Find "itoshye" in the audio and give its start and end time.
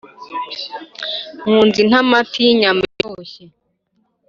2.91-3.43